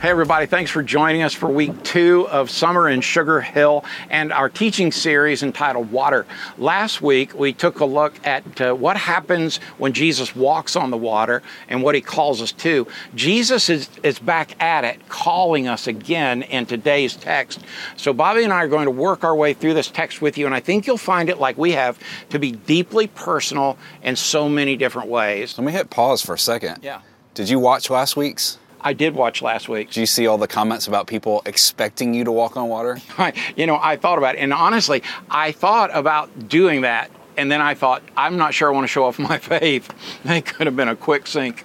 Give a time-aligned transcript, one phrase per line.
[0.00, 4.32] Hey, everybody, thanks for joining us for week two of Summer in Sugar Hill and
[4.32, 6.24] our teaching series entitled Water.
[6.56, 10.96] Last week, we took a look at uh, what happens when Jesus walks on the
[10.96, 12.86] water and what he calls us to.
[13.14, 17.60] Jesus is, is back at it, calling us again in today's text.
[17.98, 20.46] So, Bobby and I are going to work our way through this text with you,
[20.46, 21.98] and I think you'll find it like we have
[22.30, 25.58] to be deeply personal in so many different ways.
[25.58, 26.78] Let me hit pause for a second.
[26.80, 27.02] Yeah.
[27.34, 28.59] Did you watch last week's?
[28.82, 29.88] I did watch last week.
[29.88, 32.98] Did you see all the comments about people expecting you to walk on water?
[33.18, 37.50] I, you know, I thought about it, and honestly, I thought about doing that, and
[37.50, 39.92] then I thought, I'm not sure I want to show off my faith.
[40.24, 41.64] That could have been a quick sink.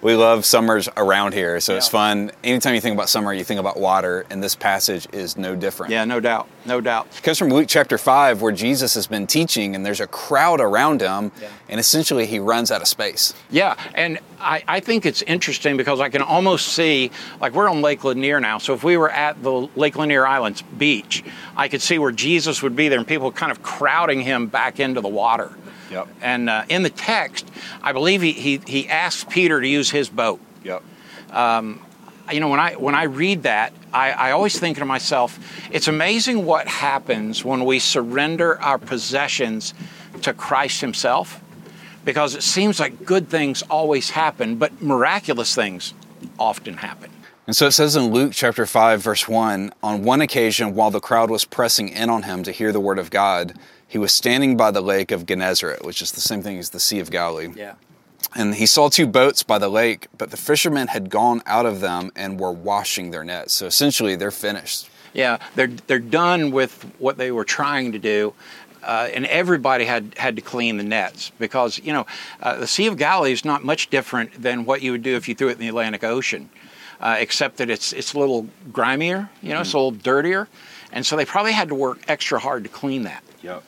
[0.00, 2.30] We love summers around here, so it's fun.
[2.44, 5.90] Anytime you think about summer, you think about water, and this passage is no different.
[5.90, 7.08] Yeah, no doubt, no doubt.
[7.16, 10.60] It comes from Luke chapter 5, where Jesus has been teaching, and there's a crowd
[10.60, 11.48] around him, Yeah.
[11.68, 13.34] and essentially he runs out of space.
[13.50, 17.10] Yeah, and I, I think it's interesting because I can almost see,
[17.40, 20.62] like we're on Lake Lanier now, so if we were at the Lake Lanier Islands
[20.62, 21.24] beach,
[21.56, 24.78] I could see where Jesus would be there and people kind of crowding him back
[24.78, 25.50] into the water.
[25.90, 26.08] Yep.
[26.20, 27.50] And uh, in the text,
[27.82, 30.40] I believe he, he, he asks Peter to use his boat.
[30.64, 30.82] Yep.
[32.32, 35.38] you know when i when i read that I, I always think to myself
[35.72, 39.72] it's amazing what happens when we surrender our possessions
[40.22, 41.40] to christ himself
[42.04, 45.94] because it seems like good things always happen but miraculous things
[46.38, 47.10] often happen
[47.46, 51.00] And so it says in Luke chapter 5, verse 1 On one occasion, while the
[51.00, 53.54] crowd was pressing in on him to hear the word of God,
[53.88, 56.80] he was standing by the lake of Gennesaret, which is the same thing as the
[56.80, 57.48] Sea of Galilee.
[57.56, 57.74] yeah
[58.36, 61.80] And he saw two boats by the lake, but the fishermen had gone out of
[61.80, 63.54] them and were washing their nets.
[63.54, 64.88] So essentially, they're finished.
[65.14, 68.34] yeah they're they're done with what they were trying to do
[68.82, 72.04] uh, and everybody had had to clean the nets because you know
[72.42, 75.28] uh, the Sea of Galilee is not much different than what you would do if
[75.28, 76.48] you threw it in the Atlantic Ocean,
[77.00, 80.46] uh, except that it's it's a little grimier, you know, it's a little dirtier,
[80.92, 83.22] and so they probably had to work extra hard to clean that.
[83.42, 83.62] Yep.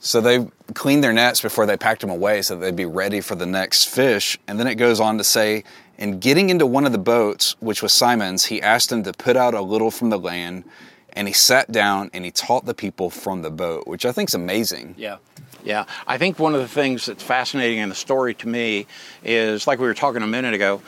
[0.00, 3.20] So they cleaned their nets before they packed them away so that they'd be ready
[3.20, 4.38] for the next fish.
[4.48, 5.62] And then it goes on to say,
[5.98, 9.36] in getting into one of the boats, which was Simon's, he asked him to put
[9.36, 10.64] out a little from the land.
[11.12, 14.30] And he sat down and he taught the people from the boat, which I think
[14.30, 14.94] is amazing.
[14.96, 15.18] Yeah.
[15.62, 15.84] Yeah.
[16.06, 18.86] I think one of the things that's fascinating in the story to me
[19.22, 20.80] is like we were talking a minute ago,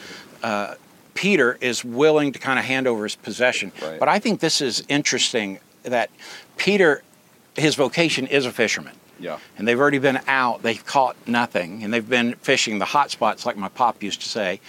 [0.42, 0.76] uh,
[1.12, 3.72] Peter is willing to kind of hand over his possession.
[3.82, 3.98] Right.
[3.98, 6.08] But I think this is interesting that
[6.56, 7.02] Peter,
[7.54, 8.94] his vocation is a fisherman.
[9.18, 9.38] Yeah.
[9.56, 13.46] And they've already been out, they've caught nothing, and they've been fishing the hot spots,
[13.46, 14.60] like my pop used to say.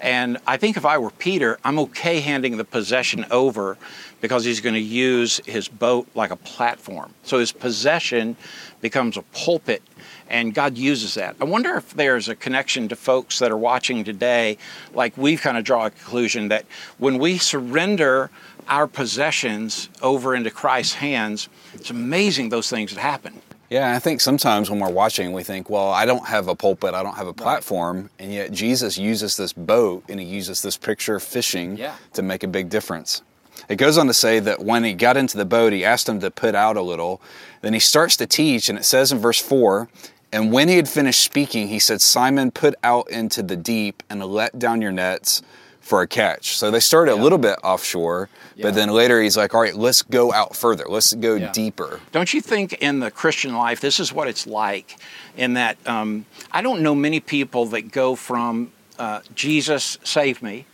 [0.00, 3.76] And I think if I were Peter, I'm okay handing the possession over
[4.20, 7.12] because he's going to use his boat like a platform.
[7.22, 8.36] So his possession
[8.80, 9.82] becomes a pulpit,
[10.28, 11.36] and God uses that.
[11.40, 14.56] I wonder if there's a connection to folks that are watching today,
[14.94, 16.64] like we've kind of draw a conclusion that
[16.98, 18.30] when we surrender
[18.68, 23.40] our possessions over into Christ's hands, it's amazing those things that happen.
[23.70, 26.92] Yeah, I think sometimes when we're watching, we think, well, I don't have a pulpit,
[26.92, 28.10] I don't have a platform.
[28.18, 31.94] And yet Jesus uses this boat and he uses this picture of fishing Yeah.
[32.14, 33.22] to make a big difference.
[33.68, 36.18] It goes on to say that when he got into the boat, he asked them
[36.20, 37.22] to put out a little.
[37.62, 39.88] Then he starts to teach, and it says in verse 4
[40.32, 44.24] And when he had finished speaking, he said, Simon, put out into the deep and
[44.24, 45.42] let down your nets
[45.90, 46.56] for a catch.
[46.56, 48.62] So they started a little bit offshore, Yeah.
[48.66, 51.50] but then later he's like, All right, let's go out further, let's go Yeah.
[51.50, 51.98] deeper.
[52.12, 54.96] Don't you think in the Christian life, this is what it's like?
[55.36, 58.70] In that, um, I don't know many people that go from
[59.00, 60.64] uh, Jesus save me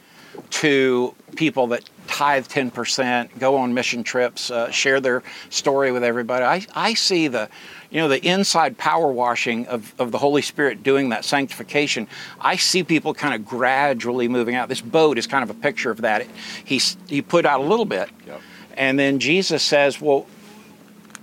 [0.50, 6.44] to people that tithe 10%, go on mission trips, uh, share their story with everybody.
[6.44, 7.48] I, I see the,
[7.91, 12.09] you know, the inside power washing of, of the Holy Spirit doing that sanctification.
[12.41, 14.69] I see people kind of gradually moving out.
[14.69, 16.23] This boat is kind of a picture of that.
[16.23, 16.31] It,
[16.65, 18.41] he, he put out a little bit, Yep.
[18.77, 20.27] and then Jesus says, well,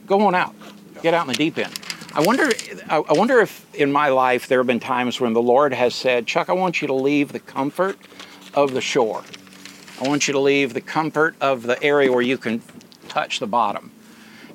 [0.07, 0.55] go on out,
[1.01, 1.73] get out in the deep end.
[2.15, 2.49] I wonder,
[2.89, 5.95] I I wonder if in my life there have been times when the Lord has
[5.95, 7.97] said, Chuck, I want you to leave the comfort
[8.53, 9.23] of the shore.
[9.99, 12.61] I want you to leave the comfort of the area where you can
[13.09, 13.91] touch the bottom.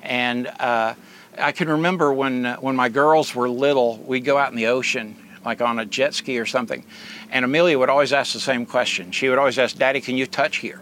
[0.01, 0.93] And uh,
[1.39, 4.67] I can remember when uh, when my girls were little, we'd go out in the
[4.67, 5.15] ocean,
[5.45, 6.85] like on a jet ski or something,
[7.31, 9.11] and Amelia would always ask the same question.
[9.11, 10.81] She would always ask, "Daddy, can you touch here?"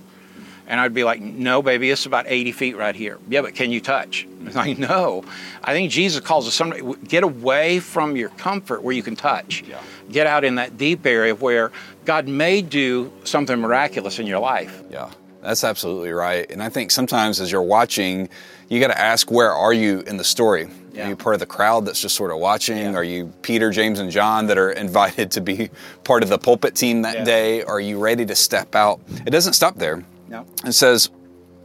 [0.69, 3.19] And I'd be like, no, baby, it's about 80 feet right here.
[3.30, 4.27] Yeah, but can you touch?
[4.48, 5.25] It's like, no.
[5.62, 9.62] I think Jesus calls us somebody, get away from your comfort where you can touch.
[9.68, 9.81] Yeah.
[10.10, 11.74] Get out in that deep area where
[12.06, 14.83] God may do something miraculous in your life.
[14.89, 15.10] Yeah.
[15.42, 16.50] That's absolutely right.
[16.50, 18.30] And I think sometimes as you're watching,
[18.69, 20.69] you got to ask, where are you in the story?
[20.94, 21.06] Yeah.
[21.06, 22.78] Are you part of the crowd that's just sort of watching?
[22.78, 22.94] Yeah.
[22.94, 25.69] Are you Peter, James, and John that are invited to be
[26.04, 27.24] part of the pulpit team that Yeah.
[27.24, 27.64] day?
[27.64, 29.00] Are you ready to step out?
[29.25, 30.04] It doesn't stop there.
[30.28, 30.46] No.
[30.66, 31.10] It says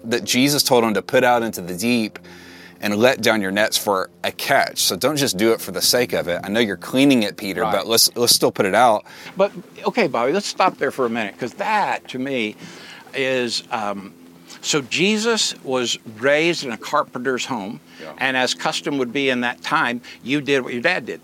[0.04, 2.18] that Jesus told him to put out into the deep
[2.80, 4.80] and let down your nets for a catch.
[4.80, 6.40] So don't just do it for the sake of it.
[6.42, 7.72] I know you're cleaning it, Peter, Right.
[7.72, 9.04] but let's let's still put it out.
[9.36, 9.52] But
[9.86, 12.56] okay, Bobby, let's stop there for a minute because that to me
[13.14, 14.12] is um,
[14.62, 18.12] so Jesus was raised in a carpenter's home, Yeah.
[18.18, 21.20] and as custom would be in that time, you did what your dad did.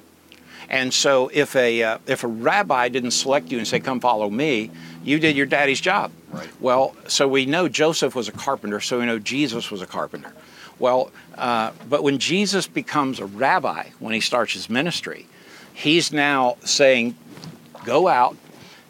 [0.69, 4.29] And so if a uh, if a rabbi didn't select you and say, "Come follow
[4.29, 4.71] me,"
[5.03, 6.11] you did your daddy's job.
[6.31, 6.49] Right.
[6.61, 10.33] Well, so we know Joseph was a carpenter, so we know Jesus was a carpenter.
[10.79, 15.27] Well, uh, but when Jesus becomes a rabbi, when he starts his ministry,
[15.73, 17.17] he's now saying,
[17.85, 18.37] "Go out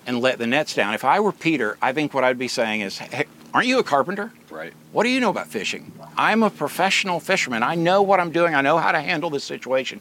[0.04, 2.80] and let the nets down." If I were Peter, I think what I'd be saying
[2.80, 4.32] is, hey, "Aren't you a carpenter?
[4.50, 4.72] Right.
[4.92, 5.92] What do you know about fishing?
[6.16, 7.62] I'm a professional fisherman.
[7.62, 8.54] I know what I'm doing.
[8.54, 10.00] I know how to handle this situation.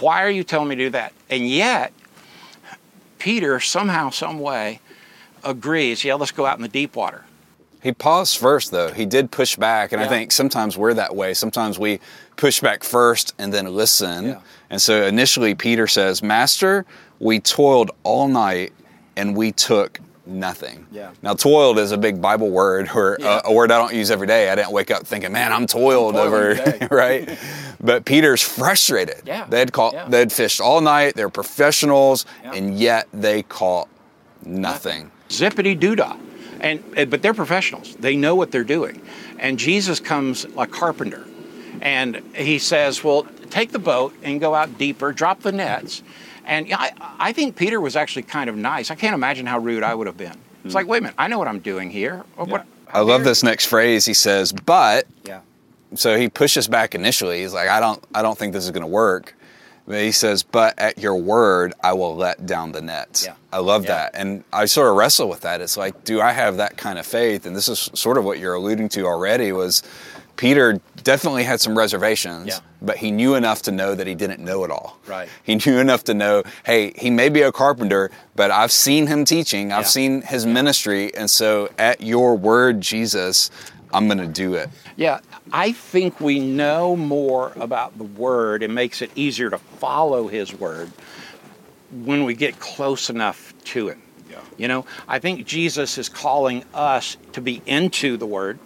[0.00, 1.12] Why are you telling me to do that?
[1.30, 1.92] And yet,
[3.18, 4.80] Peter somehow, some way,
[5.44, 6.04] agrees.
[6.04, 7.24] Yeah, let's go out in the deep water.
[7.82, 8.92] He paused first, though.
[8.92, 11.34] He did push back, and I think sometimes we're that way.
[11.34, 11.98] Sometimes we
[12.36, 14.26] push back first and then listen.
[14.26, 14.40] Yeah.
[14.70, 16.86] And so initially, Peter says, Master,
[17.18, 18.72] we toiled all night
[19.16, 20.86] and we took nothing.
[20.92, 21.10] Yeah.
[21.22, 23.40] Now, toiled is a big Bible word, or Yeah.
[23.44, 24.50] a, a word I don't use every day.
[24.50, 27.38] I didn't wake up thinking, "Man, I'm toiled I'm over," right?
[27.80, 29.22] But Peter's frustrated.
[29.26, 29.46] Yeah.
[29.48, 30.06] They'd caught, Yeah.
[30.08, 31.14] they'd fished all night.
[31.14, 32.52] They're professionals, Yeah.
[32.54, 33.88] and yet they caught
[34.44, 35.10] nothing.
[35.28, 36.18] Zippity doodah.
[36.60, 37.96] And, and but they're professionals.
[37.96, 39.02] They know what they're doing.
[39.40, 41.24] And Jesus comes like carpenter,
[41.80, 45.12] and he says, "Well, take the boat and go out deeper.
[45.12, 46.02] Drop the nets."
[46.44, 48.90] And yeah, I, I think Peter was actually kind of nice.
[48.90, 50.36] I can't imagine how rude I would have been.
[50.64, 50.90] It's like, hmm.
[50.92, 52.24] wait a minute, I know what I'm doing here.
[52.36, 54.04] Or What, I love this next phrase.
[54.04, 55.40] He says, "But." Yeah.
[55.94, 57.42] so he pushes back initially.
[57.42, 59.34] He's like, I don't, I don't think this is going to work.
[59.86, 63.24] But he says, but at your word, I will let down the nets.
[63.26, 63.34] Yeah.
[63.52, 63.88] I love Yeah.
[63.94, 64.10] that.
[64.14, 65.60] And I sort of wrestle with that.
[65.60, 67.46] It's like, do I have that kind of faith?
[67.46, 69.82] And this is sort of what you're alluding to already was
[70.36, 72.58] Peter definitely had some reservations, Yeah.
[72.80, 74.98] but he knew enough to know that he didn't know it all.
[75.06, 75.28] Right.
[75.42, 79.24] He knew enough to know, hey, he may be a carpenter, but I've seen him
[79.24, 79.88] teaching, I've Yeah.
[79.88, 81.14] seen his ministry.
[81.14, 83.50] And so at your word, Jesus,
[83.94, 84.70] I'm going to do it.
[84.96, 85.20] Yeah,
[85.52, 88.62] I think we know more about the Word.
[88.62, 90.90] It makes it easier to follow His Word
[91.90, 93.98] when we get close enough to it.
[94.30, 94.38] Yeah.
[94.56, 98.58] You know, I think Jesus is calling us to be into the Word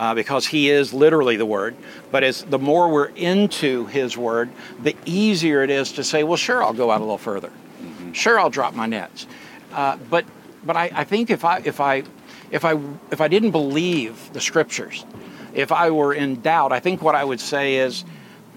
[0.00, 1.76] uh, because He is literally the Word.
[2.10, 4.48] But as the more we're into His Word,
[4.82, 7.52] the easier it is to say, "Well, sure, I'll go out a little further.
[8.12, 9.26] Sure, I'll drop my nets."
[9.72, 10.24] Uh, but
[10.64, 12.02] but I, I think if I if I
[12.50, 12.78] if I
[13.12, 15.04] if I didn't believe the Scriptures,
[15.54, 18.04] if I were in doubt, I think what I would say is,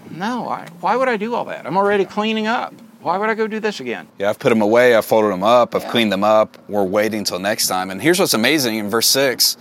[0.10, 1.68] "No, I, why would I do all that?
[1.68, 2.74] I'm already cleaning up.
[3.01, 5.44] Why would I go do this again?" Yeah, I've put them away, I've folded them
[5.44, 5.92] up, I've Yeah.
[5.92, 6.57] cleaned them up.
[6.69, 7.92] We're waiting till next time.
[7.92, 9.57] And here's what's amazing in verse 6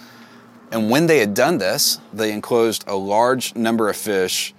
[0.73, 4.55] And when they had done this, they enclosed a large number of fish,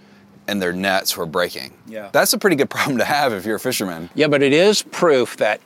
[0.48, 1.74] and their nets were breaking.
[1.88, 2.10] Yeah.
[2.12, 4.10] That's a pretty good problem to have if you're a fisherman.
[4.16, 5.60] Yeah, but it is proof that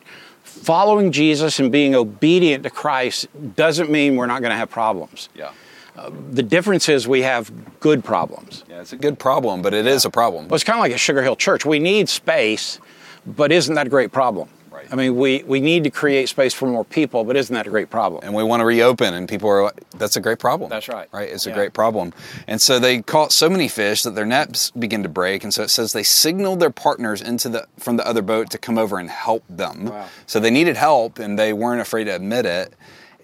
[0.44, 5.30] following Jesus and being obedient to Christ doesn't mean we're not going to have problems.
[5.36, 5.52] Yeah.
[5.96, 8.64] Uh, the difference is we have good problems.
[8.70, 10.48] Yeah, it's a good problem, but it is a problem.
[10.48, 11.66] Well, it's kind of like a Sugar Hill Church.
[11.66, 12.80] We need space,
[13.26, 14.48] but isn't that a great problem?
[14.78, 14.88] Right.
[14.94, 17.70] I mean, we, we need to create space for more people, but isn't that a
[17.70, 18.22] great problem?
[18.24, 21.08] and we want to reopen and people are like that's a great problem That's right.
[21.12, 22.14] right it's a great problem
[22.48, 25.64] and so they caught so many fish that their nets begin to break and so
[25.64, 28.98] it says they signaled their partners into the from the other boat to come over
[29.00, 30.08] and help them Wow.
[30.26, 32.74] so they needed help and they weren't afraid to admit it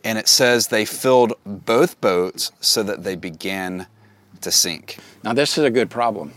[0.03, 3.85] and it says they filled both boats so that they began
[4.41, 6.33] to sink Now, this is a good problem.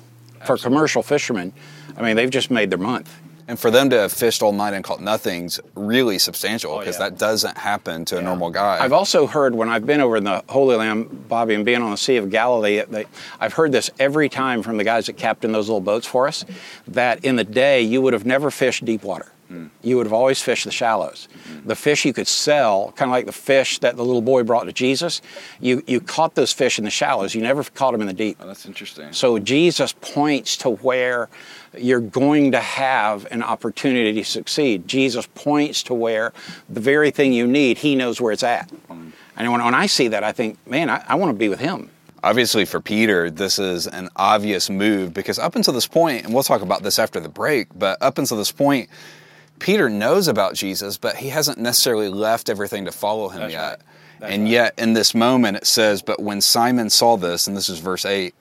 [0.47, 1.52] For commercial fishermen,
[1.97, 3.11] I mean, they've just made their month.
[3.49, 7.05] And for them to have fished all night and caught nothing's really substantial because Oh,
[7.05, 7.11] yeah.
[7.11, 10.25] that doesn't happen to a normal guy I've also heard when I've been over in
[10.25, 13.05] the Holy Land, Bobby, and being on the Sea of Galilee, they,
[13.41, 16.45] I've heard this every time from the guys that captain those little boats for us,
[16.88, 19.31] that in the day you would have never fished deep water.
[19.49, 19.67] Hmm.
[19.81, 21.29] You would have always fished the shallows.
[21.47, 21.69] Hmm.
[21.69, 24.65] The fish you could sell, kind of like the fish that the little boy brought
[24.65, 25.23] to Jesus,
[25.61, 27.33] you, you caught those fish in the shallows.
[27.33, 28.38] You never caught them in the deep.
[28.41, 31.29] Oh, that's interesting So Jesus points to where
[31.78, 34.88] you're going to have an opportunity to succeed.
[34.88, 36.33] Jesus points to where
[36.68, 38.71] the very thing you need, he knows where it's at.
[38.88, 41.61] And when, when I see that, I think, man, I, I want to be with
[41.61, 41.90] him.
[42.23, 46.42] Obviously, for Peter, this is an obvious move because up until this point, and we'll
[46.42, 48.88] talk about this after the break, but up until this point,
[49.59, 53.80] Peter knows about Jesus, but he hasn't necessarily left everything to follow him That's yet.
[54.21, 54.33] right.
[54.33, 54.50] and right.
[54.50, 58.04] yet in this moment it says, But when Simon saw this, and this is verse
[58.04, 58.35] 8,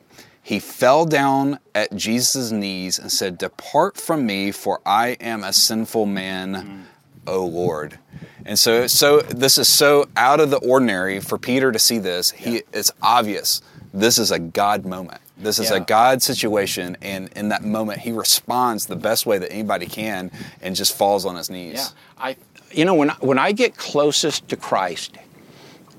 [0.46, 5.52] he fell down at Jesus' knees and said, Depart from me, for I am a
[5.52, 6.86] sinful man.
[7.26, 7.98] O Lord.
[8.46, 12.30] And so, so this is so out of the ordinary for Peter to see this.
[12.30, 15.20] He, it's obvious this is a God moment.
[15.36, 19.52] This is a God situation, and in that moment, he responds the best way that
[19.52, 20.30] anybody can,
[20.62, 21.74] and just falls on his knees.
[21.74, 21.88] Yeah,
[22.24, 22.38] I,
[22.72, 25.18] you know, when when I get closest to Christ,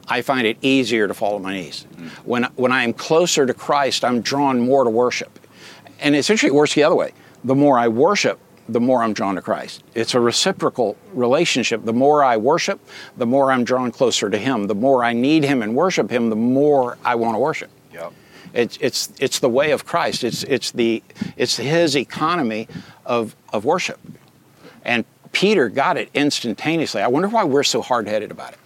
[0.08, 1.86] I find it easier to fall on my knees.
[2.24, 5.38] When when I am closer to Christ, I'm drawn more to worship,
[6.00, 7.12] and essentially it works the other way.
[7.44, 9.84] The more I worship, the more I'm drawn to Christ.
[9.94, 11.84] It's a reciprocal relationship.
[11.84, 12.80] The more I worship,
[13.16, 14.66] the more I'm drawn closer to Him.
[14.66, 17.70] The more I need Him and worship Him, the more I want to worship.
[17.92, 18.12] Yep.
[18.54, 20.24] It's it's it's the way of Christ.
[20.24, 21.02] It's it's the
[21.36, 22.68] it's His economy
[23.04, 24.00] of of worship.
[24.84, 27.02] And Peter got it instantaneously.
[27.02, 28.58] I wonder why we're so hard headed about it.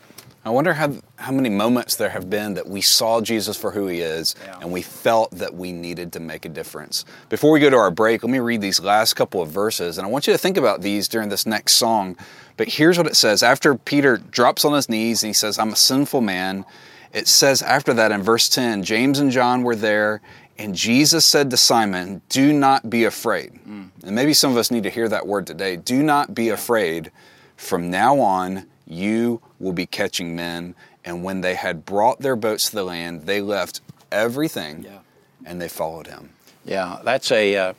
[0.44, 3.86] I wonder how how many moments there have been that we saw Jesus for who
[3.88, 4.58] he is Yeah.
[4.62, 7.04] and we felt that we needed to make a difference.
[7.28, 10.06] Before we go to our break, let me read these last couple of verses and
[10.06, 12.16] I want you to think about these during this next song.
[12.56, 13.42] But here's what it says.
[13.42, 16.64] After Peter drops on his knees and he says, "I'm a sinful man."
[17.12, 20.20] It says after that in verse 10, James and John were there
[20.58, 23.90] and Jesus said to Simon, "Do not be afraid." Mm.
[24.04, 25.76] And maybe some of us need to hear that word today.
[25.76, 27.10] Do not be afraid.
[27.56, 30.74] From now on, you will be catching men.
[31.04, 33.80] And when they had brought their boats to the land, they left
[34.12, 34.98] everything Yeah.
[35.46, 36.30] and they followed him.
[36.64, 37.72] Yeah, that's a uh,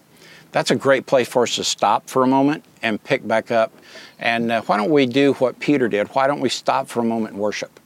[0.52, 3.72] that's a great place for us to stop for a moment and pick back up.
[4.20, 6.08] And uh, why don't we do what Peter did?
[6.10, 7.80] Why don't we stop for a moment and worship?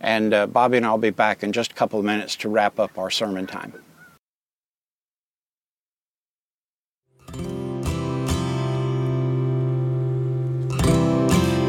[0.00, 2.80] And uh, Bobby and I'll be back in just a couple of minutes to wrap
[2.80, 3.72] up our sermon time.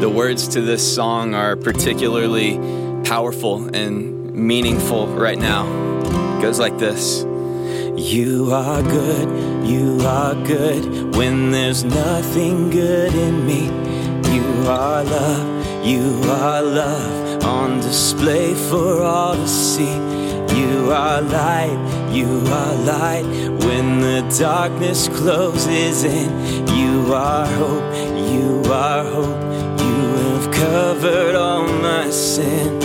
[0.04, 2.58] The words to this song are particularly
[3.04, 5.64] powerful and meaningful right now.
[6.36, 7.22] It goes like this
[7.96, 13.64] You are good, you are good when there's nothing good in me.
[14.30, 19.94] You are love, you are love on display for all to see.
[20.60, 23.24] You are light, you are light
[23.64, 26.28] when the darkness closes in.
[26.76, 29.53] You are hope, you are hope.
[30.54, 32.80] Covered all my sin.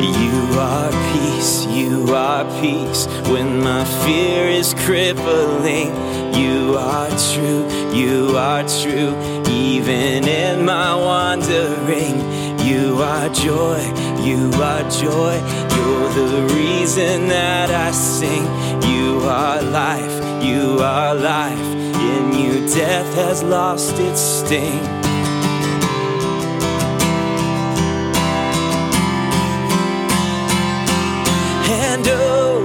[0.00, 5.90] You are peace, you are peace when my fear is crippling.
[6.34, 9.14] You are true, you are true,
[9.48, 12.16] even in my wandering.
[12.68, 13.80] You are joy,
[14.22, 15.34] you are joy,
[15.76, 18.44] you're the reason that I sing.
[18.90, 24.80] You are life, you are life, in you death has lost its sting.
[31.70, 32.64] And oh,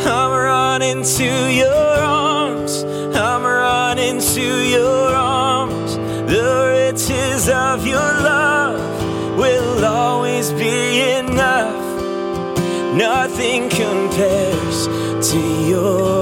[0.00, 2.84] I'm running to your arms.
[3.14, 5.96] I'm running to your arms.
[6.30, 11.78] The riches of your love will always be enough.
[12.94, 14.88] Nothing compares
[15.30, 16.19] to your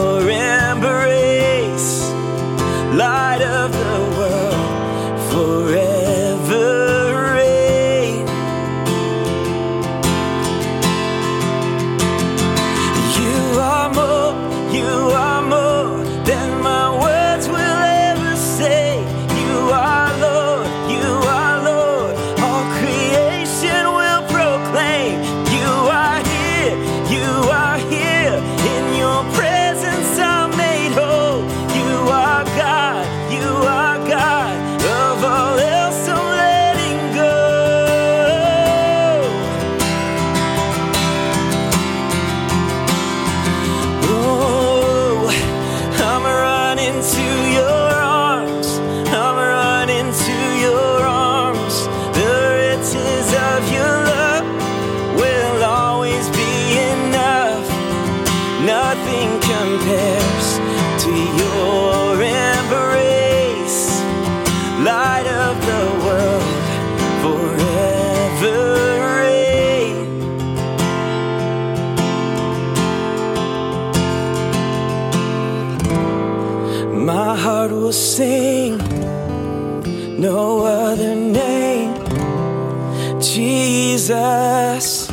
[84.08, 85.06] Jesus,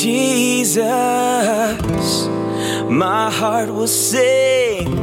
[0.00, 0.78] Jesus.
[2.88, 4.94] My heart will sing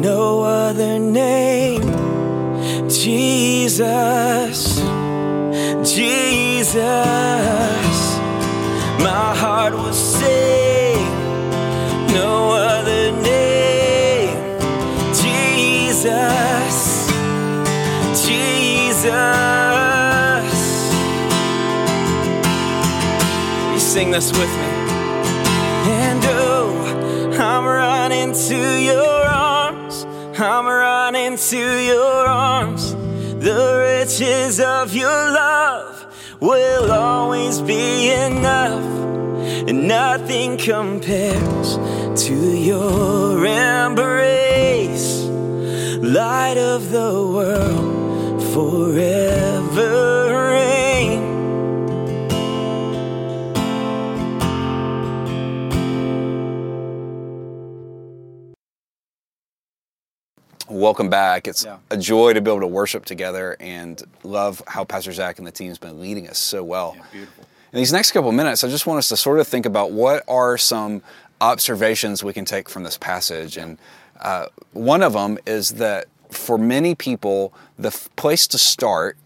[0.00, 1.82] no other name.
[2.88, 4.76] Jesus,
[5.82, 6.84] Jesus,
[9.00, 10.96] my heart will sing
[12.14, 14.38] no other name.
[15.12, 17.08] Jesus,
[18.24, 19.53] Jesus.
[23.94, 24.70] Sing this with me.
[25.86, 30.04] And oh, I'm running to your arms.
[30.36, 32.92] I'm running to your arms.
[33.48, 35.94] The riches of your love
[36.40, 38.84] will always be enough.
[39.68, 41.78] And nothing compares
[42.26, 45.22] to your embrace.
[46.02, 50.13] Light of the world forever
[60.84, 61.48] Welcome back.
[61.48, 61.78] It's Yeah.
[61.88, 65.50] a joy to be able to worship together and love how Pastor Zach and the
[65.50, 66.94] team's been leading us so well.
[67.10, 67.44] beautiful.
[67.72, 69.92] In these next couple of minutes, I just want us to sort of think about
[69.92, 71.00] what are some
[71.40, 73.56] observations we can take from this passage.
[73.56, 73.78] And
[74.20, 79.16] uh, one of them is that for many people, the f- place to start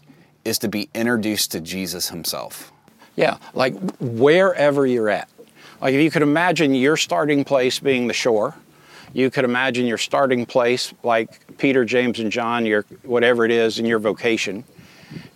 [0.45, 2.71] is to be introduced to Jesus himself.
[3.17, 5.27] Yeah, like wherever you're at.
[5.81, 8.55] Like if you could imagine your starting place being the shore,
[9.13, 13.79] you could imagine your starting place like Peter, James, and John, your whatever it is
[13.79, 14.63] in your vocation.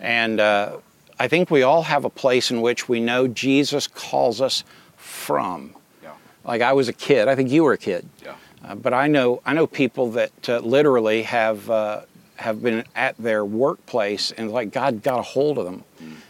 [0.00, 0.78] And uh,
[1.18, 4.64] I think we all have a place in which we know Jesus calls us
[4.96, 5.74] from.
[6.02, 6.12] Yeah.
[6.44, 7.28] Like I was a kid.
[7.28, 8.08] I think you were a kid.
[8.22, 8.34] Yeah.
[8.64, 12.02] Uh, but I know I know people that uh, literally have uh,
[12.36, 15.84] have been at their workplace and like God got a hold of them,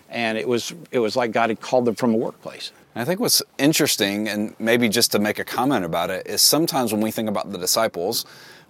[0.09, 2.73] and it was it was like God had called them from a workplace.
[2.97, 6.93] I think what's interesting, and maybe just to make a comment about it, is sometimes
[6.93, 8.25] when we think about the disciples,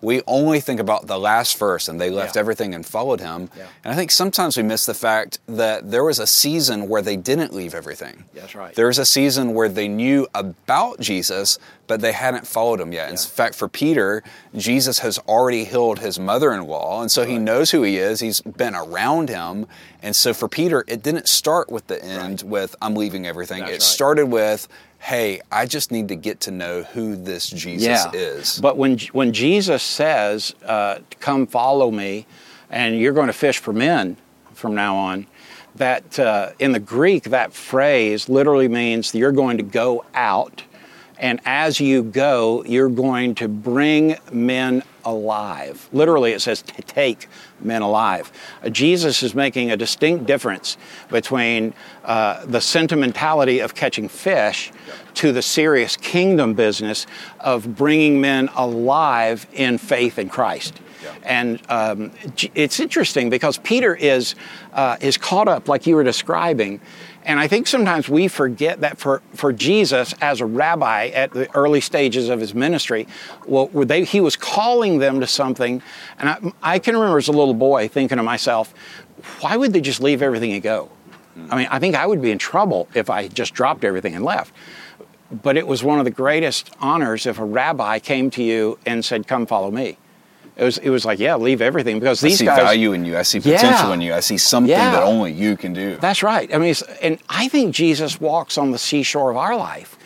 [0.05, 2.41] we only think about the last verse and they left Yeah.
[2.41, 3.51] everything and followed him.
[3.57, 3.65] Yeah.
[3.83, 7.17] And I think sometimes we miss the fact that there was a season where they
[7.17, 8.25] didn't leave everything.
[8.35, 8.75] That's right.
[8.75, 13.11] There was a season where they knew about Jesus, but they hadn't followed him yet.
[13.11, 14.23] In fact, for Peter,
[14.57, 18.21] Jesus has already healed his mother in law, and so he knows who he is.
[18.21, 19.67] He's been around him.
[20.03, 23.61] And so for Peter, it didn't start with the end with, I'm leaving everything.
[23.61, 23.83] That's it right.
[23.83, 27.83] started with, hey, I just need to get to know who this Jesus
[28.15, 28.59] is.
[28.61, 32.27] But when when Jesus says, uh, "Come follow me,"
[32.71, 34.17] and you're going to fish for men
[34.55, 35.27] from now on,
[35.77, 40.63] that uh, in the Greek that phrase literally means you're going to go out,
[41.19, 45.89] and as you go, you're going to bring men alive.
[45.93, 47.29] Literally, it says to take
[47.61, 48.33] men alive.
[48.63, 50.77] Uh, Jesus is making a distinct difference
[51.11, 51.75] between
[52.05, 54.73] uh, the sentimentality of catching fish
[55.15, 57.07] to the serious kingdom business
[57.41, 60.81] of bringing men alive in faith in Christ.
[61.23, 62.13] And um,
[62.55, 64.35] it's interesting because Peter is
[64.73, 66.81] uh, is caught up, like you were describing,
[67.25, 71.51] and I think sometimes we forget that for, for Jesus as a rabbi at the
[71.57, 73.07] early stages of his ministry,
[73.47, 75.83] well, they, he was calling them to something.
[76.19, 78.75] And I, I can remember as a little boy thinking to myself,
[79.41, 80.91] why would they just leave everything and go?
[81.35, 81.47] Hmm.
[81.51, 84.25] I mean, I think I would be in trouble if I just dropped everything and
[84.25, 84.53] left.
[85.31, 89.05] But it was one of the greatest honors if a rabbi came to you and
[89.05, 89.97] said, Come follow me.
[90.57, 92.59] It was, it was like, yeah, leave everything because these I these see guys.
[92.59, 93.19] value in you.
[93.19, 93.57] I see Yeah.
[93.57, 94.15] potential in you.
[94.15, 94.93] I see something Yeah.
[94.93, 95.97] that only you can do.
[96.01, 96.49] That's right.
[96.55, 99.97] I mean, it's, and I think Jesus walks on the seashore of our life.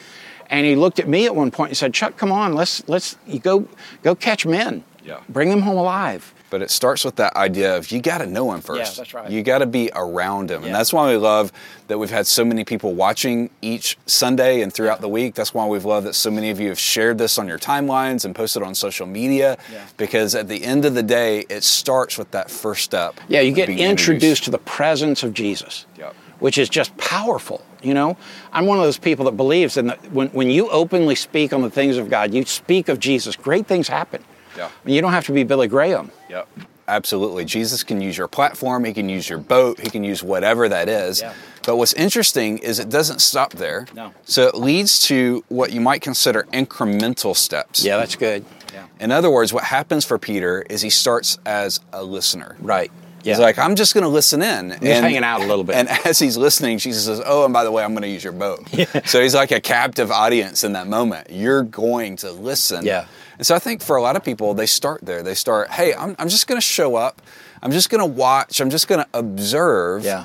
[0.51, 3.17] And he looked at me at one point and said, "Chuck, come on, let's let's
[3.27, 3.69] you go
[4.03, 4.83] go catch men.
[5.05, 5.19] Yeah.
[5.29, 8.53] Bring them home alive." But it starts with that idea of you got to know
[8.53, 8.79] him first.
[8.95, 9.31] Yeah, that's right.
[9.31, 10.65] You got to be around him.
[10.65, 11.53] And that's why we love
[11.89, 15.35] that we've had so many people watching each Sunday and throughout the week.
[15.35, 18.25] That's why we've loved that so many of you have shared this on your timelines
[18.25, 19.59] and posted on social media.
[19.71, 19.85] Yeah.
[19.99, 23.21] Because at the end of the day, it starts with that first step.
[23.29, 26.15] Yeah, you get being introduced to the presence of Jesus, Yep.
[26.39, 27.63] which is just powerful.
[27.83, 28.17] You know,
[28.53, 31.61] I'm one of those people that believes in that when, when you openly speak on
[31.63, 34.25] the things of God, you speak of Jesus, great things happen.
[34.59, 34.67] Yeah.
[34.67, 36.11] I mean, you don't have to be Billy Graham.
[36.29, 36.49] Yep.
[36.89, 37.45] Absolutely.
[37.45, 40.89] Jesus can use your platform, he can use your boat, he can use whatever that
[40.89, 41.21] is.
[41.21, 41.35] Yeah.
[41.67, 43.87] But what's interesting is it doesn't stop there.
[43.95, 44.15] No.
[44.25, 47.85] So it leads to what you might consider incremental steps.
[47.85, 48.47] Yeah, that's good.
[48.73, 48.87] Yeah.
[49.01, 52.57] In other words, what happens for Peter is he starts as a listener.
[52.59, 52.91] Right.
[53.23, 53.35] Yeah.
[53.35, 54.71] He's like, I'm just going to listen in.
[54.71, 55.77] He's hanging out a little bit.
[55.77, 58.25] And as he's listening, Jesus says, Oh, and by the way, I'm going to use
[58.25, 58.67] your boat.
[58.73, 58.87] Yeah.
[59.05, 61.29] So he's like a captive audience in that moment.
[61.31, 62.87] You're going to listen.
[62.87, 63.07] Yeah.
[63.39, 65.23] And so I think for a lot of people, they start there.
[65.23, 67.23] They start, Hey, I'm, I'm just going to show up.
[67.63, 68.61] I'm just going to watch.
[68.61, 70.05] I'm just going to observe.
[70.05, 70.25] Yeah.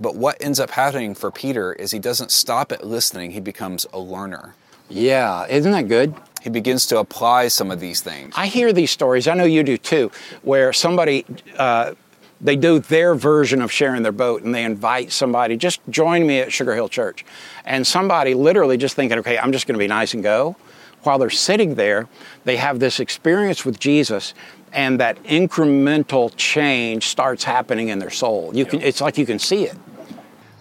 [0.00, 3.86] But what ends up happening for Peter is he doesn't stop at listening, he becomes
[3.92, 4.54] a learner.
[4.88, 6.14] yeah, isn't that good?
[6.42, 8.34] He begins to apply some of these things.
[8.36, 9.28] I hear these stories.
[9.28, 10.10] I know you do too,
[10.42, 11.24] where somebody
[11.56, 11.94] uh,
[12.40, 16.40] they do their version of sharing their boat and they invite somebody, just join me
[16.40, 17.24] at Sugar Hill Church.
[17.64, 20.56] And somebody literally just thinking, okay, I'm just going to be nice and go.
[21.02, 22.08] While they're sitting there,
[22.44, 24.34] they have this experience with Jesus
[24.72, 28.50] and that incremental change starts happening in their soul.
[28.54, 29.76] You can, it's like you can see it.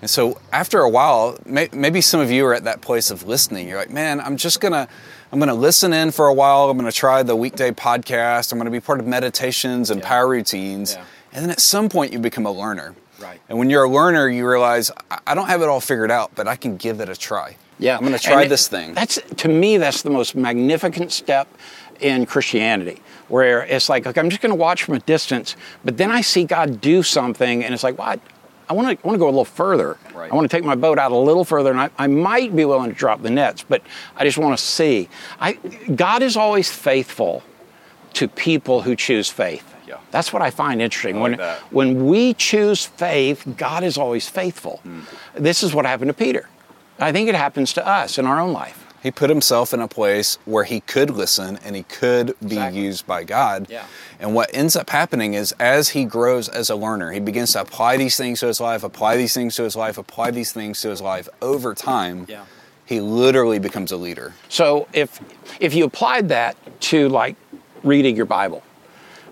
[0.01, 3.27] And so after a while, may, maybe some of you are at that place of
[3.27, 3.67] listening.
[3.67, 4.87] You're like, man, I'm just gonna,
[5.31, 6.69] I'm gonna listen in for a while.
[6.69, 8.51] I'm gonna try the weekday podcast.
[8.51, 10.07] I'm gonna be part of meditations and Yeah.
[10.07, 10.93] power routines.
[10.95, 11.03] Yeah.
[11.33, 12.95] And then at some point, you become a learner.
[13.19, 13.39] Right.
[13.47, 16.31] And when you're a learner, you realize I- I don't have it all figured out,
[16.33, 17.55] but I can give it a try.
[17.81, 18.93] Yeah, I'm gonna try And it- this thing.
[18.93, 21.47] That's to me, that's the most magnificent step
[21.99, 25.97] in Christianity, where it's like, okay, I'm just going to watch from a distance, but
[25.97, 28.19] then I see God do something, and it's like, well, I,
[28.69, 29.97] I want to want to go a little further.
[30.15, 30.31] Right.
[30.31, 32.65] I want to take my boat out a little further, and I, I might be
[32.65, 33.81] willing to drop the nets, but
[34.15, 35.09] I just want to see.
[35.39, 35.53] I
[35.95, 37.43] God is always faithful
[38.13, 39.67] to people who choose faith.
[39.87, 39.97] Yeah.
[40.11, 41.17] That's what I find interesting.
[41.17, 41.59] I like when that.
[41.71, 44.77] when we choose faith, God is always faithful.
[44.83, 45.01] Hmm.
[45.35, 46.47] This is what happened to Peter.
[47.01, 48.77] I think it happens to us in our own life.
[49.01, 52.81] He put himself in a place where he could listen and he could be Exactly.
[52.81, 53.65] used by God.
[53.67, 53.85] Yeah.
[54.19, 57.61] And what ends up happening is as he grows as a learner, he begins to
[57.61, 60.79] apply these things to his life, apply these things to his life, apply these things
[60.81, 62.27] to his life over time.
[62.29, 62.45] Yeah.
[62.85, 64.33] He literally becomes a leader.
[64.49, 65.19] So if
[65.59, 66.55] if you applied that
[66.91, 67.35] to like
[67.83, 68.61] reading your Bible,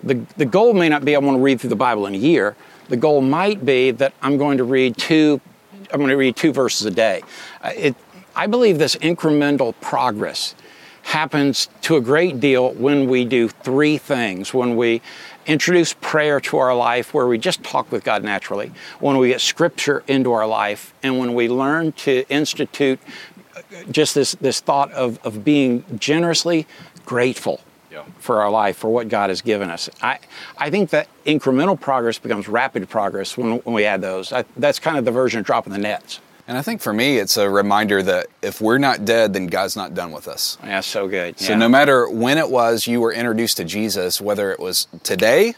[0.02, 2.18] the the goal may not be I want to read through the Bible in a
[2.18, 2.56] year.
[2.88, 5.40] The goal might be that I'm going to read two
[5.92, 7.22] I'm going to read two verses a day.
[7.62, 7.96] Uh, it
[8.36, 10.54] I believe this incremental progress
[11.02, 14.54] happens to a great deal when we do three things.
[14.54, 15.02] When we
[15.46, 19.40] introduce prayer to our life, where we just talk with God naturally, when we get
[19.40, 23.00] scripture into our life, and when we learn to institute
[23.90, 26.66] just this, this thought of, of being generously
[27.04, 28.04] grateful Yeah.
[28.18, 29.90] for our life, for what God has given us.
[30.00, 30.18] I,
[30.56, 34.32] I think that incremental progress becomes rapid progress when, when we add those.
[34.32, 36.20] I, that's kind of the version of dropping the nets.
[36.46, 39.76] And I think for me, it's a reminder that if we're not dead, then God's
[39.76, 40.58] not done with us.
[40.64, 41.38] Yeah, so good.
[41.38, 41.58] So Yeah.
[41.58, 45.54] no matter when it was you were introduced to Jesus, whether it was today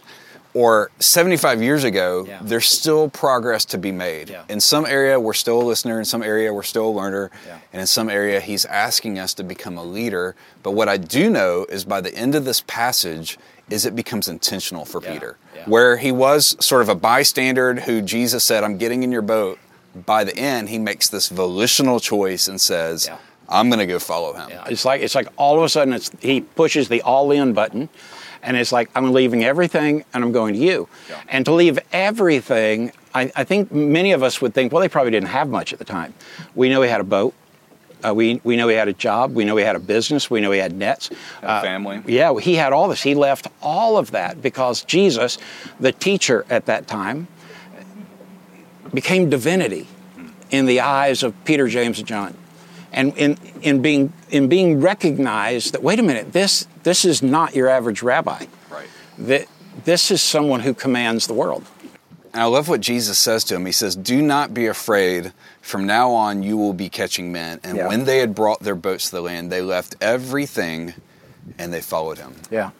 [0.55, 2.39] or 75 years ago, Yeah.
[2.43, 4.29] there's still progress to be made.
[4.31, 4.43] Yeah.
[4.49, 5.99] In some area, we're still a listener.
[5.99, 7.31] In some area, we're still a learner.
[7.47, 7.57] Yeah.
[7.73, 10.35] And in some area, he's asking us to become a leader.
[10.63, 13.39] But what I do know is by the end of this passage,
[13.71, 15.13] is it becomes intentional for Yeah.
[15.13, 15.37] Peter.
[15.57, 15.63] Yeah.
[15.67, 19.59] Where he was sort of a bystander who Jesus said, I'm getting in your boat.
[20.07, 23.17] By the end, he makes this volitional choice and says, Yeah.
[23.49, 24.49] I'm going to go follow him.
[24.51, 27.53] Yeah, It's like it's like all of a sudden it's he pushes the all in
[27.53, 27.91] button,
[28.43, 30.89] and it's like I'm leaving everything and I'm going to you.
[31.09, 31.21] Yeah.
[31.29, 35.13] And to leave everything, I, I think many of us would think, well, they probably
[35.13, 36.15] didn't have much at the time.
[36.55, 37.35] We know he had a boat.
[38.05, 39.33] Uh, we we know he had a job.
[39.33, 40.29] We know he had a business.
[40.29, 41.09] We know he had nets.
[41.41, 42.03] A family.
[42.07, 43.03] Yeah, he had all this.
[43.03, 45.39] He left all of that because Jesus,
[45.79, 47.29] the teacher at that time,
[48.93, 49.87] became divinity
[50.51, 52.37] in the eyes of Peter, James, and John.
[52.93, 57.55] And in, in, being, in being recognized that, wait a minute, this, this is not
[57.55, 58.45] your average rabbi.
[58.71, 58.89] Right.
[59.19, 59.47] That
[59.85, 61.65] this is someone who commands the world.
[62.33, 63.67] And I love what Jesus says to him.
[63.67, 65.33] He says, Do not be afraid.
[65.61, 67.61] From now on, you will be catching men.
[67.63, 67.89] And Yeah.
[67.89, 70.95] when they had brought their boats to the land, they left everything
[71.59, 72.35] and they followed him.
[72.51, 72.71] Yeah.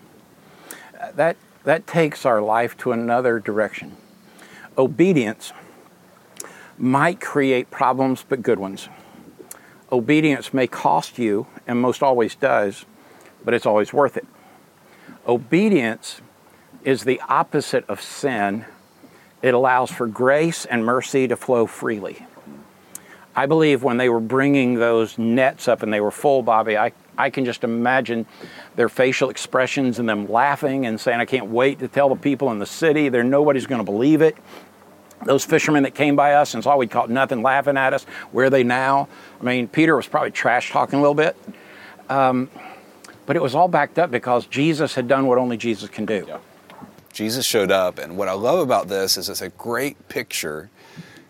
[1.15, 3.97] That, that takes our life to another direction.
[4.79, 5.53] Obedience
[6.79, 8.89] might create problems, but good ones.
[9.93, 12.87] Obedience may cost you, and most always does,
[13.45, 14.27] but it's always worth it.
[15.29, 16.23] Obedience
[16.83, 18.65] is the opposite of sin.
[19.43, 22.27] It allows for grace and mercy to flow freely.
[23.35, 26.93] I believe when they were bringing those nets up and they were full, Bobby, I,
[27.17, 28.27] I can just imagine
[28.77, 32.51] their facial expressions and them laughing and saying, I can't wait to tell the people
[32.51, 33.09] in the city.
[33.09, 34.37] There, nobody's going to believe it.
[35.25, 38.47] Those fishermen that came by us and saw we caught nothing laughing at us, where
[38.47, 39.09] are they now?
[39.41, 41.37] I mean, Peter was probably trash talking a little bit.
[42.09, 42.51] Um,
[43.27, 46.27] but it was all backed up because Jesus had done what only Jesus can do.
[47.13, 47.99] Jesus showed up.
[47.99, 50.71] And what I love about this is it's a great picture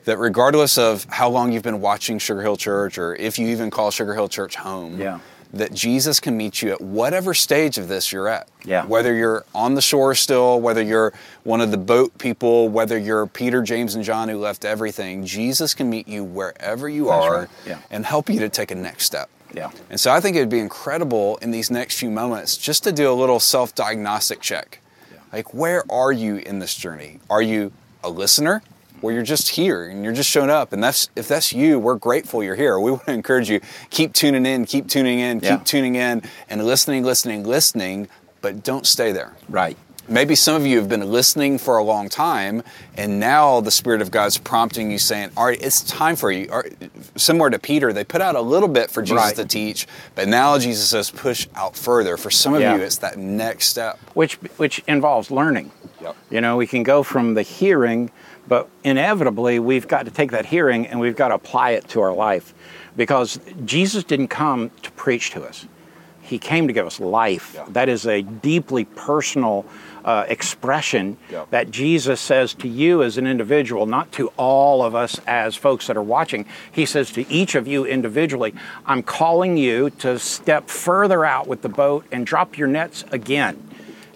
[0.05, 3.71] that regardless of how long you've been watching Sugar Hill Church or if you even
[3.71, 5.21] call Sugar Hill Church home, Yeah.
[5.53, 8.49] That Jesus can meet you at whatever stage of this you're at.
[8.65, 8.87] Yeah.
[8.87, 11.13] Whether you're on the shore still, whether you're
[11.45, 15.75] one of the boat people, whether you're Peter, James, and John who left everything, Jesus
[15.75, 17.49] can meet you wherever you That's are right.
[17.67, 17.79] Yeah.
[17.91, 19.29] and help you to take a next step.
[19.55, 19.71] Yeah.
[19.91, 23.11] And so I think it'd be incredible in these next few moments just to do
[23.11, 24.79] a little self diagnostic check.
[25.33, 27.21] Like, where are you in this journey?
[27.31, 27.73] Are you
[28.05, 28.63] a listener?
[29.03, 31.97] Where you're just here and you're just showing up, and that's if that's you, we're
[31.97, 32.79] grateful you're here.
[32.79, 33.61] We want to encourage you
[33.91, 35.57] keep tuning in, keep tuning in, keep Yeah.
[35.65, 38.09] tuning in, and listening, listening, listening.
[38.41, 39.35] But don't stay there.
[39.49, 39.77] Right.
[40.09, 42.65] Maybe some of you have been listening for a long time,
[42.97, 46.49] and now the Spirit of God's prompting you, saying, All right, it's time for you.
[46.51, 46.65] Or,
[47.17, 49.37] similar to Peter, they put out a little bit for Jesus Right.
[49.37, 49.87] to teach,
[50.17, 52.17] but now Jesus says, Push out further.
[52.17, 52.75] For some of Yeah.
[52.77, 53.99] you, it's that next step.
[54.15, 55.71] which which involves learning.
[56.01, 56.17] Yep.
[56.31, 58.11] You know, we can go from the hearing,
[58.49, 62.01] but inevitably we've got to take that hearing and we've got to apply it to
[62.01, 62.55] our life,
[62.97, 65.67] because Jesus didn't come to preach to us;
[66.23, 67.53] He came to give us life.
[67.55, 67.67] Yeah.
[67.69, 69.65] That is a deeply personal
[70.05, 71.51] uh, expression Yep.
[71.51, 75.87] that Jesus says to you as an individual, not to all of us as folks
[75.87, 76.45] that are watching.
[76.73, 78.53] He says to each of you individually,
[78.85, 83.63] I'm calling you to step further out with the boat and drop your nets again.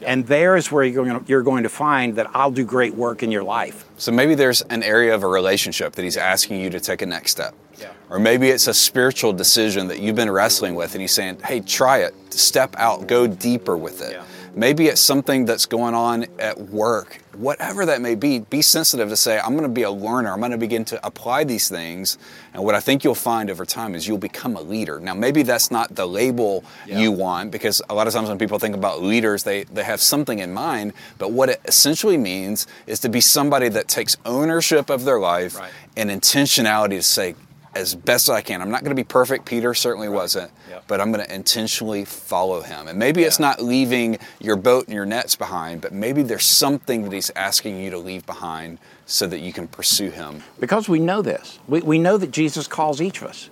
[0.03, 3.23] And there is where you're going, you're going to find that I'll do great work
[3.23, 3.85] in your life.
[3.97, 7.07] So maybe there's an area of a relationship that he's asking you to take a
[7.07, 7.55] next step.
[7.79, 7.93] Yeah.
[8.11, 11.61] Or maybe it's a spiritual decision that you've been wrestling with and he's saying, hey,
[11.61, 14.13] try it, step out, go deeper with it.
[14.13, 14.25] Yeah.
[14.59, 17.21] Maybe it's something that's going on at work.
[17.37, 20.33] Whatever that may be, be sensitive to say, I'm going to be a learner.
[20.33, 22.17] I'm going to begin to apply these things.
[22.55, 24.99] And what I think you'll find over time is you'll become a leader.
[24.99, 27.01] Now, maybe that's not the label Yeah.
[27.01, 30.01] you want because a lot of times when people think about leaders, they, they have
[30.01, 30.95] something in mind.
[31.19, 35.59] But what it essentially means is to be somebody that takes ownership of their life
[35.59, 35.71] Right.
[35.99, 37.35] and intentionality to say,
[37.77, 38.61] as best I can.
[38.63, 39.45] I'm not going to be perfect.
[39.45, 40.85] Peter certainly wasn't, Yep.
[40.89, 42.89] but I'm going to intentionally follow him.
[42.89, 47.03] And maybe it's not leaving your boat and your nets behind, but maybe there's something
[47.03, 50.43] that he's asking you to leave behind so that you can pursue him.
[50.59, 51.59] Because we know this.
[51.69, 53.51] We, we know that Jesus calls each of us.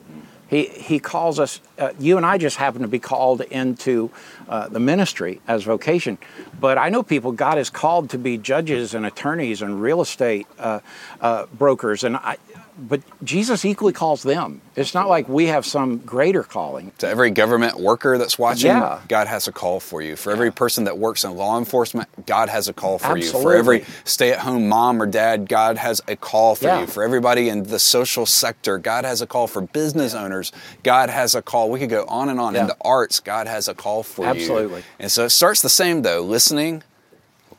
[0.48, 4.10] He, he calls us, uh, you and I just happen to be called into
[4.48, 6.18] uh, the ministry as vocation.
[6.60, 10.46] But I know people God has called to be judges and attorneys and real estate
[10.58, 10.80] uh,
[11.20, 12.04] uh, brokers.
[12.04, 12.36] And I,
[12.76, 14.60] but Jesus equally calls them.
[14.74, 16.92] It's not like we have some greater calling.
[16.98, 19.00] To every government worker that's watching, Yeah.
[19.08, 20.16] God has a call for you.
[20.16, 23.30] For every person that works in law enforcement, God has a call for you.
[23.30, 26.80] For every stay at home mom or dad, God has a call for Yeah.
[26.80, 26.86] you.
[26.88, 29.46] For everybody in the social sector, God has a call.
[29.46, 30.50] For business owners,
[30.82, 31.70] God has a call.
[31.70, 32.54] We could go on and on.
[32.54, 32.62] Yeah.
[32.62, 34.30] In the arts, God has a call for you.
[34.30, 34.82] Absolutely.
[34.98, 36.82] And so it starts the same though listening,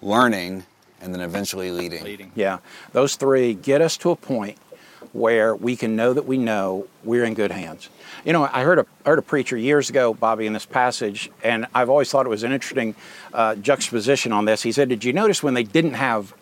[0.01, 0.65] learning,
[1.01, 2.03] and then eventually leading.
[2.03, 2.31] leading.
[2.35, 2.59] Yeah,
[2.91, 4.57] those three get us to a point
[5.15, 7.89] where we can know that we know we're in good hands.
[8.25, 11.67] You know, I heard a heard a preacher years ago, Bobby, in this passage, and
[11.73, 12.95] I've always thought it was an interesting
[13.33, 14.61] uh, juxtaposition on this.
[14.61, 16.33] He said, "Did you notice when they didn't have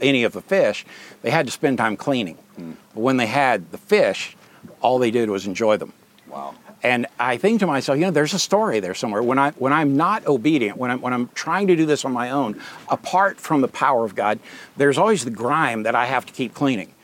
[0.00, 0.86] any of the fish,
[1.20, 2.38] they had to spend time cleaning?
[2.94, 4.38] But when they had the fish,
[4.80, 5.92] all they did was enjoy them."
[6.26, 6.54] Wow.
[6.82, 9.22] And I think to myself, you know, there's a story there somewhere.
[9.22, 12.12] When I when I'm not obedient, when I'm when I'm trying to do this on
[12.12, 12.58] my own,
[12.88, 14.38] apart from the power of God,
[14.78, 16.94] there's always the grime that I have to keep cleaning.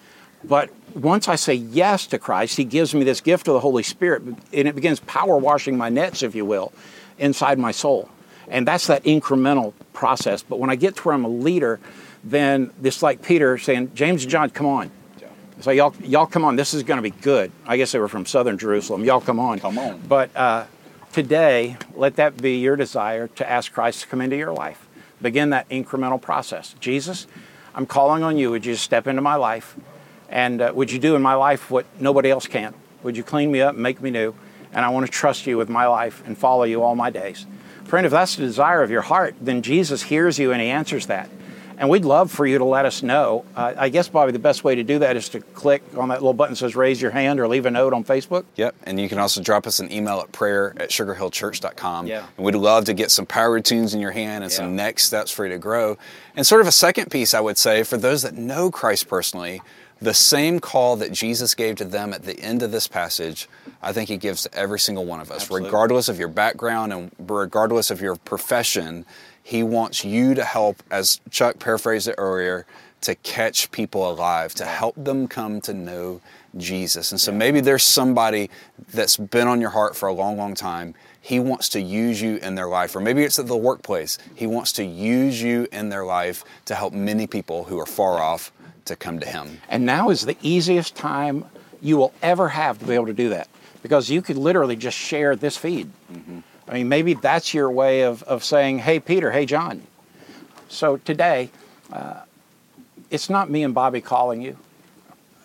[0.42, 3.83] But once I say yes to Christ, He gives me this gift of the Holy
[3.83, 6.72] Spirit, and it begins power washing my nets, if you will,
[7.18, 8.09] inside my soul.
[8.48, 10.42] And that's that incremental process.
[10.42, 11.79] But when I get to where I'm a leader,
[12.24, 14.90] then this like Peter saying, James and John, come on.
[15.61, 16.57] So y'all, y'all come on.
[16.57, 17.53] This is going to be good.
[17.66, 19.05] I guess they were from Southern Jerusalem.
[19.05, 19.59] Y'all come on.
[19.59, 20.00] Come on.
[20.09, 20.64] But uh,
[21.12, 24.88] today, let that be your desire to ask Christ to come into your life.
[25.20, 26.74] Begin that incremental process.
[26.81, 27.26] Jesus,
[27.74, 28.50] I'm calling on you.
[28.50, 29.76] Would you step into my life,
[30.30, 32.72] and uh, would you do in my life what nobody else can?
[33.02, 34.34] Would you clean me up, and make me new?
[34.72, 37.46] And I want to trust you with my life and follow you all my days.
[37.84, 41.06] Friend, if that's the desire of your heart, then Jesus hears you and he answers
[41.06, 41.28] that.
[41.76, 43.46] And we'd love for you to let us know.
[43.56, 46.16] Uh, I guess, Bobby, the best way to do that is to click on that
[46.16, 48.44] little button that says raise your hand or leave a note on Facebook.
[48.56, 48.74] Yep.
[48.82, 52.06] And you can also drop us an email at prayer at sugarhillchurch.com.
[52.06, 52.26] Yeah.
[52.36, 55.30] And we'd love to get some power tunes in your hand and some next steps
[55.30, 55.96] for you to grow.
[56.36, 59.62] And sort of a second piece, I would say, for those that know Christ personally,
[60.00, 63.48] the same call that Jesus gave to them at the end of this passage,
[63.82, 65.68] I think he gives to every single one of us, Absolutely.
[65.68, 69.04] regardless of your background and regardless of your profession.
[69.42, 72.66] He wants you to help, as Chuck paraphrased it earlier,
[73.02, 76.20] to catch people alive, to help them come to know
[76.56, 77.12] Jesus.
[77.12, 78.50] And so maybe there's somebody
[78.92, 80.94] that's been on your heart for a long, long time.
[81.20, 84.18] He wants to use you in their life, or maybe it's at the workplace.
[84.34, 88.18] He wants to use you in their life to help many people who are far
[88.18, 88.52] off
[88.90, 89.61] to come to Him.
[89.68, 91.46] And now is the easiest time
[91.81, 93.48] you will ever have to be able to do that
[93.83, 95.90] because you could literally just share this feed.
[96.68, 99.83] I mean, maybe that's your way of, of saying, hey, Peter, hey, John.
[100.68, 101.50] So today,
[101.92, 102.20] uh,
[103.11, 104.57] it's not me and Bobby calling you.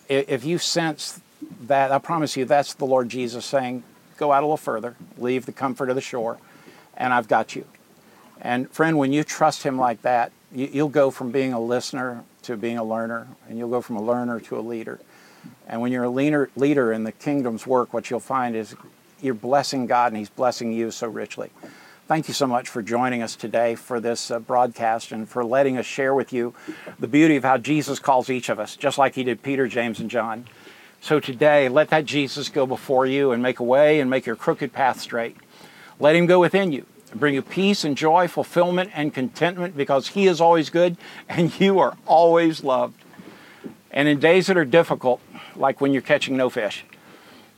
[0.08, 1.20] If you sense
[1.62, 3.82] that, I promise you, that's the Lord Jesus saying,
[4.18, 6.38] go out a little further, leave the comfort of the shore,
[6.96, 7.64] and I've got you.
[8.40, 12.56] And friend, when you trust Him like that, you'll go from being a listener to
[12.56, 15.00] being a learner, and you'll go from a learner to a leader.
[15.66, 18.74] And when you're a leader, leader in the kingdom's work, what you'll find is
[19.20, 21.50] you're blessing God and He's blessing you so richly.
[22.06, 25.76] Thank you so much for joining us today for this uh, broadcast and for letting
[25.76, 26.54] us share with you
[27.00, 29.98] the beauty of how Jesus calls each of us, just like he did Peter, James,
[29.98, 30.46] and John.
[31.00, 34.36] So today, let that Jesus go before you and make a way and make your
[34.36, 35.36] crooked path straight.
[35.98, 40.08] Let him go within you and bring you peace and joy, fulfillment and contentment because
[40.08, 40.96] he is always good
[41.28, 43.02] and you are always loved.
[43.90, 45.20] And in days that are difficult,
[45.54, 46.84] like when you're catching no fish,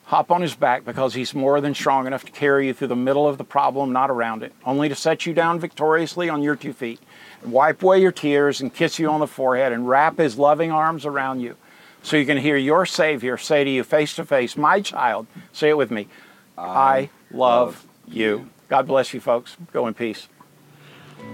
[0.04, 2.96] hop on his back because he's more than strong enough to carry you through the
[2.96, 6.56] middle of the problem, not around it, only to set you down victoriously on your
[6.56, 7.00] two feet,
[7.44, 11.04] wipe away your tears and kiss you on the forehead and wrap his loving arms
[11.04, 11.56] around you
[12.02, 15.68] so you can hear your Savior say to you face to face, My child, say
[15.68, 16.08] it with me,
[16.56, 18.48] I, love you.
[18.68, 19.56] God bless you, folks.
[19.72, 20.28] Go in peace.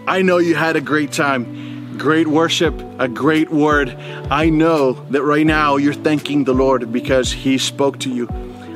[0.07, 3.91] I know you had a great time, great worship, a great word.
[4.31, 8.29] I know that right now you're thanking the Lord because He spoke to you.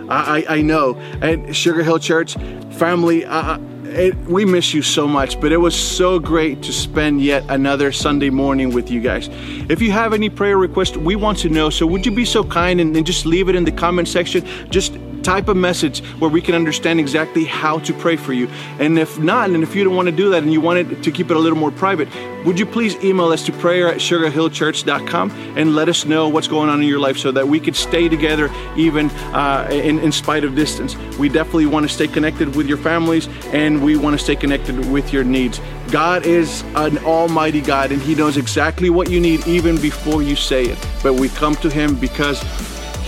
[0.08, 0.96] I, I, I know.
[1.22, 2.34] And Sugar Hill Church
[2.72, 7.44] family, it, we miss you so much, but it was so great to spend yet
[7.48, 9.28] another Sunday morning with you guys.
[9.68, 11.70] If you have any prayer requests, we want to know.
[11.70, 14.46] So would you be so kind and, and just leave it in the comment section?
[14.70, 18.48] Just type a message where we can understand exactly how to pray for you.
[18.78, 21.10] And if not, and if you don't want to do that and you wanted to
[21.10, 22.08] keep it a little more private,
[22.44, 26.68] would you please email us to prayer at sugarhillchurch.com and let us know what's going
[26.70, 30.44] on in your life so that we could stay together even uh, in, in spite
[30.44, 30.96] of distance.
[31.18, 34.90] We definitely want to stay connected with your families and we want to stay connected
[34.90, 35.60] with your needs.
[35.90, 40.36] God is an almighty God and He knows exactly what you need even before you
[40.36, 40.78] say it.
[41.02, 42.42] But we come to Him because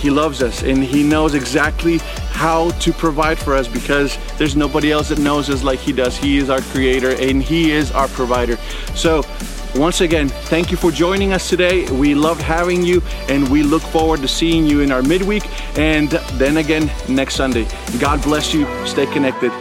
[0.01, 1.99] he loves us and He knows exactly
[2.31, 6.17] how to provide for us because there's nobody else that knows us like He does.
[6.17, 8.57] He is our creator and He is our provider.
[8.95, 9.23] So,
[9.75, 11.89] once again, thank you for joining us today.
[11.91, 15.43] We loved having you and we look forward to seeing you in our midweek
[15.77, 17.67] and then again next Sunday.
[17.99, 18.65] God bless you.
[18.87, 19.51] Stay connected.